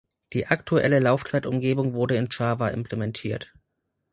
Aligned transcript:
Die 0.33 0.47
aktuelle 0.47 0.97
Laufzeitumgebung 0.97 1.93
wurde 1.93 2.15
in 2.15 2.27
Java 2.31 2.69
implementiert. 2.69 3.53